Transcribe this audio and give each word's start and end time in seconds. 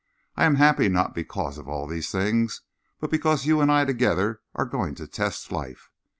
I 0.35 0.45
am 0.45 0.55
happy 0.55 0.89
not 0.89 1.13
because 1.13 1.59
of 1.59 1.67
all 1.67 1.85
these 1.85 2.09
things, 2.09 2.61
but 2.99 3.11
because 3.11 3.45
you 3.45 3.61
and 3.61 3.71
I 3.71 3.85
together 3.85 4.41
are 4.55 4.65
going 4.65 4.95
to 4.95 5.05
test 5.05 5.51
life. 5.51 5.91